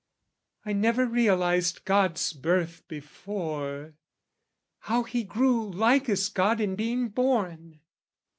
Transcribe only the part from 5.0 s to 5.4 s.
he